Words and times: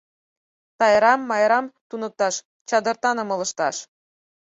Тайрам, 0.79 1.21
Майрам 1.29 1.65
туныкташ 1.89 2.35
Чадыртаным 2.69 3.29
ылыжташ... 3.35 3.77